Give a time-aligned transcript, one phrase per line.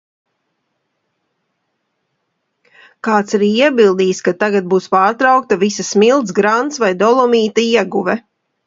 [3.09, 8.23] Kāds arī iebildīs, ka tagad būs pārtraukta visa smilts, grants vai dolomīta ieguve.